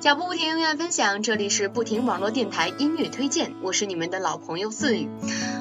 [0.00, 5.10] 脚步不停，音乐分享，这里是不停网络电台音乐推荐，我是你们的老朋友四雨。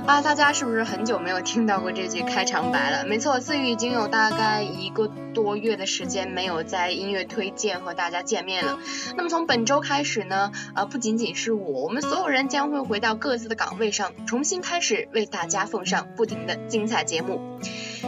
[0.08, 3.06] 啊，大家是不是很久没有听到过这句开场白了？
[3.06, 8.80] 没错，四雨已经有大概一个多月的时间没有在音乐推荐和大家见面了。
[9.16, 17.60] 那么从本周开始呢，呃，不仅仅是我，我们所有人将会回到各自的岗位上，重新开始为大家奉上不停的精彩节目。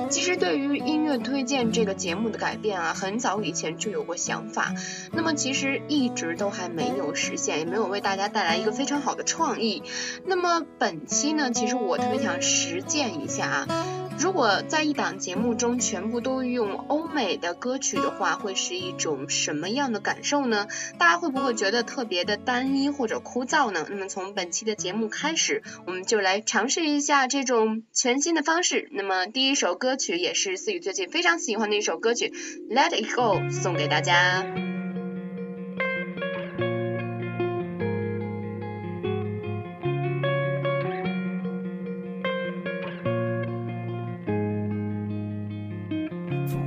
[0.09, 4.73] 其实对于音乐推荐这个节目的改变啊，很早以前就有过想法，
[5.11, 9.83] 那么其实一直都还没有实现，也没有为大家带来一个非常好的创意。
[10.25, 14.00] 那么本期呢，其实我特别想实践一下啊。
[14.21, 20.67] 如果在一档节目中全部都用欧美的歌曲的话，会是一种什么样的感受呢？
[20.99, 23.87] 大家会不会觉得特别的单一或者枯燥呢？
[23.89, 28.89] 那么从本期的节目开始，我们就来尝试一下这种全新的方式。
[28.91, 32.31] 那么第一首歌曲也是思雨最近非常喜欢的一首歌曲
[32.73, 34.45] 《Let It Go》，送给大家。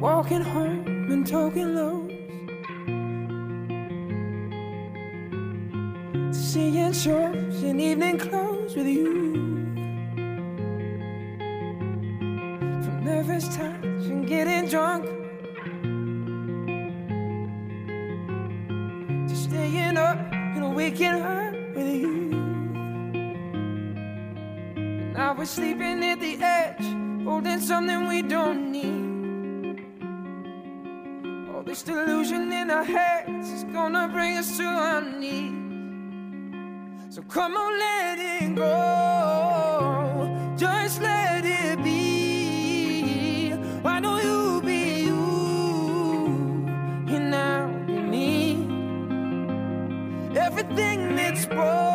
[0.01, 2.11] Walking home and talking lows.
[6.35, 9.25] Seeing shows in evening clothes with you.
[12.85, 15.05] From nervous touch and getting drunk.
[19.29, 22.15] To staying up and waking up with you.
[25.15, 26.85] Now we're sleeping at the edge,
[27.25, 29.04] holding something we don't need.
[31.85, 35.53] Delusion in our heads is gonna bring us to our knees.
[37.11, 40.55] So come on, let it go.
[40.57, 43.53] Just let it be.
[43.83, 45.25] Why don't you be you?
[47.15, 48.67] And now be me.
[50.35, 51.94] Everything that's broke,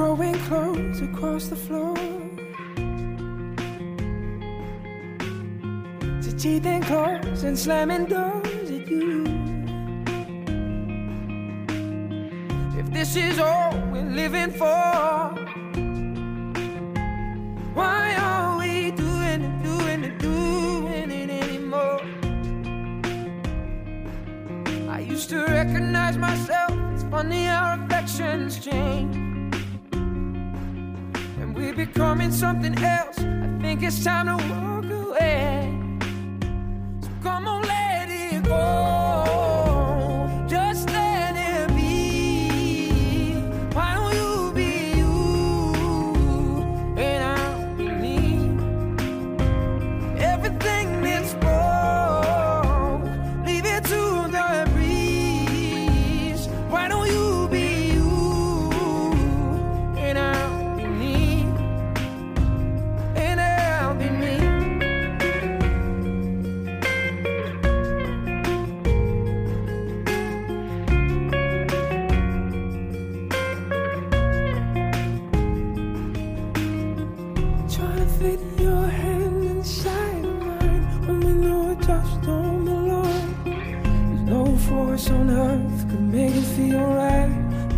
[0.00, 1.94] throwing clothes across the floor
[6.22, 9.24] to teething claws and slamming doors at you.
[12.78, 15.34] If this is all we're living for,
[17.74, 22.00] why are we doing it, doing it, doing it anymore?
[24.88, 26.72] I used to recognize myself.
[26.94, 29.29] It's funny how reflections change.
[31.86, 33.18] Becoming something else.
[33.20, 35.72] I think it's time to walk away.
[37.00, 37.59] So come on,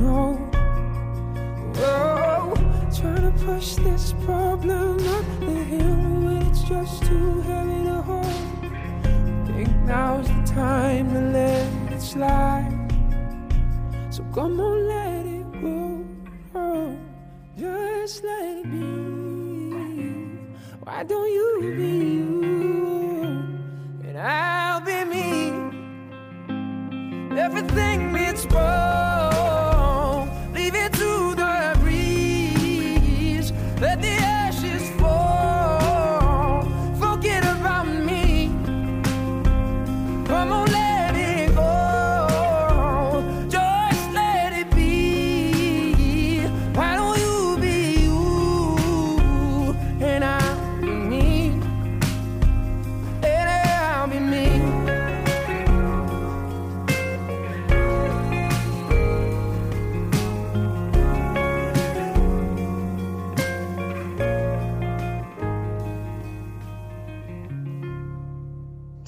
[0.00, 0.34] No.
[1.76, 2.54] Whoa.
[2.96, 6.12] Trying to push this problem up the hill
[6.52, 8.26] it's just too heavy to hold.
[9.46, 12.78] Think now's the time to let it slide.
[14.10, 16.04] So come on, let it go.
[16.54, 16.96] Oh,
[17.56, 18.82] just let it be.
[20.84, 22.42] Why don't you be you?
[24.06, 25.52] And I'll be me.
[27.38, 29.11] Everything that's wrong,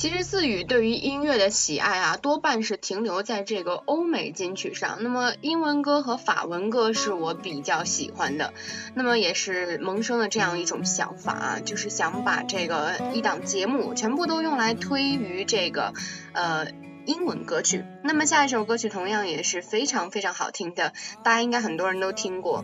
[0.05, 4.99] 其实自语对于音乐的喜爱啊，多半是停留在这个欧美金曲上。
[5.01, 8.53] 那么英文歌和法文歌是我比较喜欢的。
[8.93, 15.95] 那么也是萌生了这样一种想法啊，就是想把这个一档节目全部都用来推于这个
[16.35, 16.67] 呃
[17.07, 17.83] 英文歌曲。
[18.03, 20.93] 那么下一首歌曲同样也是非常非常好听的，
[21.23, 22.62] 大家应该很多人都听过。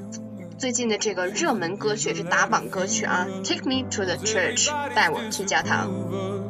[0.59, 6.50] 最近的这个热门歌曲是打榜歌曲啊，Take Me to the Church，带我去教堂。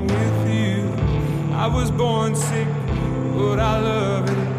[1.61, 2.67] I was born sick,
[3.35, 4.51] but I love it.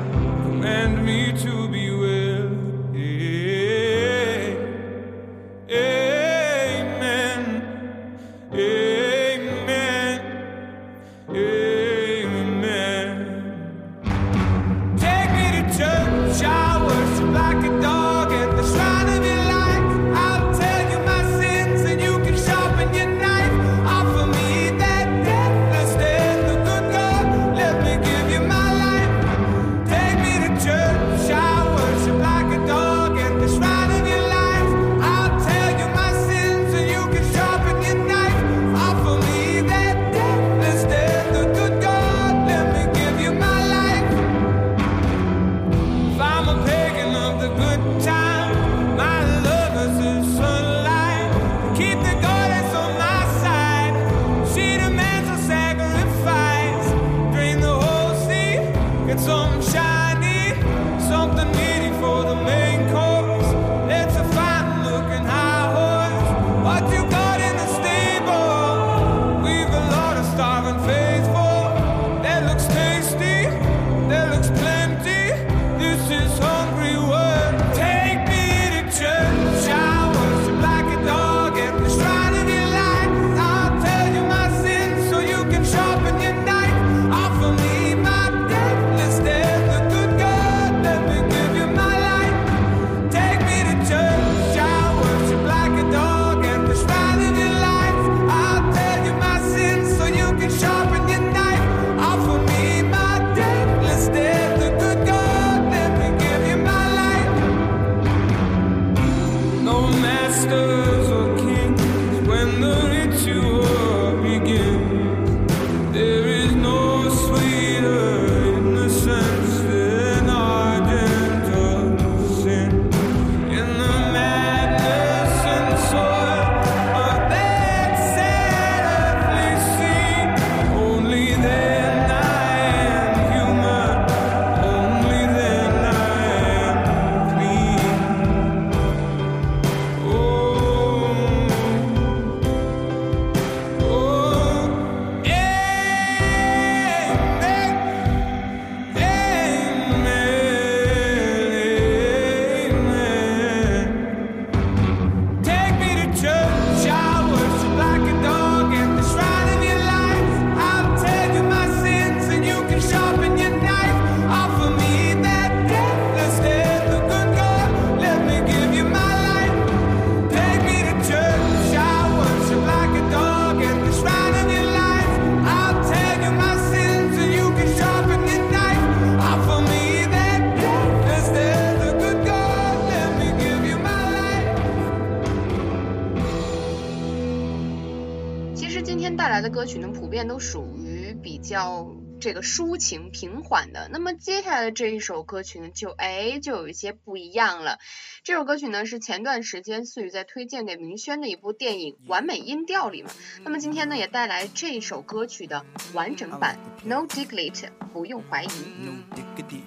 [190.43, 193.89] 属于比较这个抒情平缓的。
[193.93, 197.79] 那么接下来的这一首歌曲呢，就哎就有一些不一样了。
[198.25, 203.11] 这首歌曲呢是前段时间思雨在推荐给明轩的一部电影《完美音调》里嘛。
[203.45, 208.49] 那么今天呢也带来这首歌曲的完整版，No Diglett，不用怀疑。
[208.85, 209.61] No diggity,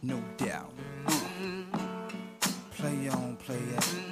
[0.00, 0.70] no doubt.
[1.06, 1.12] Uh.
[2.78, 4.11] Play on, play it.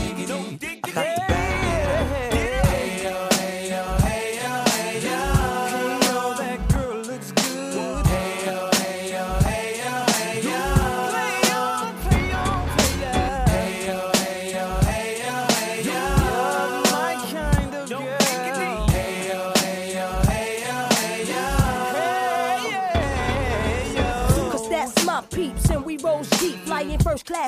[0.59, 1.40] Got to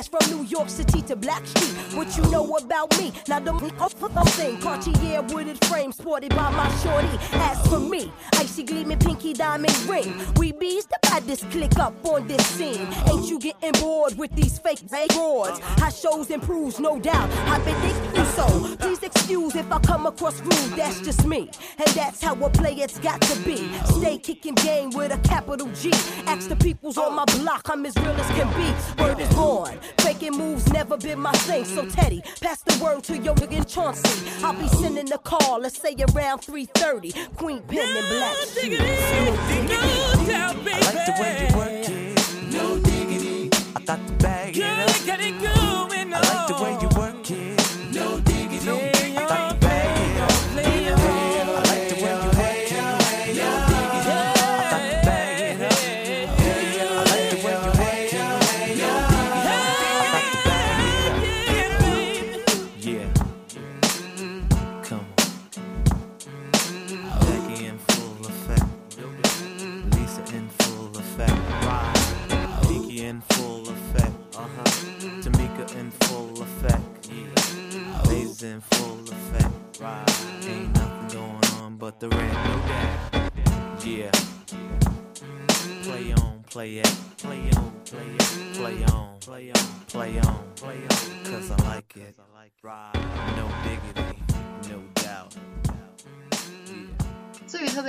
[0.08, 1.96] from New York City to Blackstreet.
[1.96, 3.12] What you know about me?
[3.28, 7.18] Now don't off the thing, Cartier wooded frame sported by my shorty.
[7.32, 10.14] As for me, icy gleaming pinky diamond ring.
[10.36, 12.86] We bees the baddest click up on this scene.
[13.10, 15.58] Ain't you getting bored with these fake broads?
[15.80, 17.30] How shows improves, no doubt.
[17.48, 17.80] I've been
[18.34, 18.76] so.
[18.76, 21.50] Please excuse if I come across rude, that's just me.
[21.78, 23.56] And that's how a it's got to be.
[23.84, 25.90] Stay kicking game with a capital G.
[26.26, 29.02] Ask the peoples on my block, I'm as real as can be.
[29.02, 29.78] Word is born.
[29.98, 31.64] Faking moves never been my thing.
[31.64, 34.30] So Teddy, pass the word to your nigga Chauncey.
[34.44, 37.36] I'll be sending a call, let's say around 3:30.
[37.36, 38.80] Queen Pen and Black Shoes.
[40.66, 42.52] I like the way you work it.
[42.52, 43.50] No diggity.
[43.76, 45.63] I got to bag it up.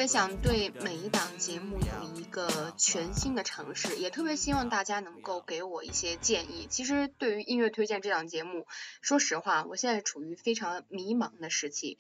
[0.08, 6.68] 想对每一档节目有一个全新的尝试，也特别希望大家能够给我一些建议。
[6.70, 8.68] 其实对于音乐推荐这档节目，
[9.02, 11.98] 说实话，我现在处于非常迷茫的时期。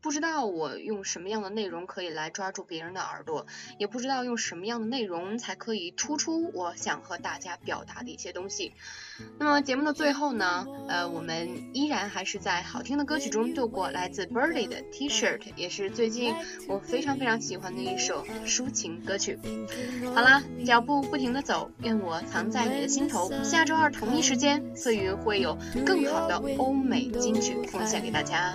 [0.00, 3.46] 不知道我用什么样的内容可以来抓住别人的耳朵，
[3.78, 8.72] 也不知道用什么样的内容才可以突出我想和大家表达的一些东西。
[9.38, 16.32] 那么节目的最后呢，呃，我们依然还是在好听的歌曲中度过来自 Birdy 的 T-shirt，也是最近
[16.68, 19.36] 我非常非常喜欢的一首抒情歌曲。
[20.14, 23.28] 好啦，脚步不停的走，愿我藏在你的心头。
[23.42, 28.54] 下周二同一时间，岁月会有更好的欧美金曲奉献给大家。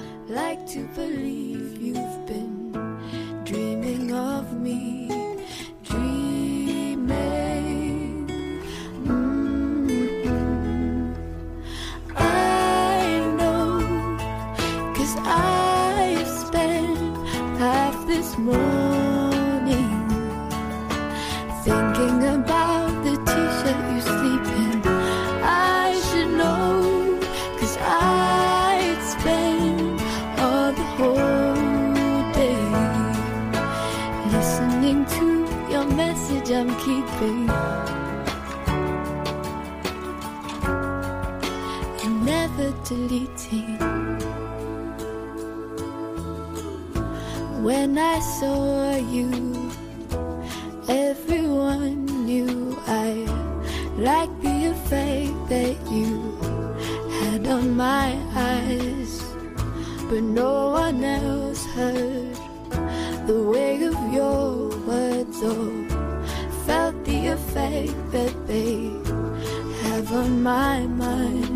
[4.63, 5.12] Me,
[36.53, 37.49] I'm keeping.
[42.03, 43.77] And never deleting.
[47.63, 49.71] When I saw you,
[50.87, 53.09] everyone knew I
[53.97, 56.37] liked the effect that you
[57.19, 59.23] had on my eyes,
[60.07, 62.37] but no one else heard
[63.25, 65.82] the way of your words the
[68.11, 68.91] that they
[69.83, 71.52] have on my mind.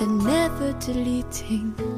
[0.00, 1.89] And never deleting.